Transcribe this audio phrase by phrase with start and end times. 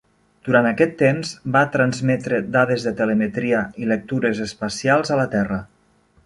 [0.45, 5.63] Durant aquest temps, va transmetre dades de telemetria i lectures espacials a la Terra.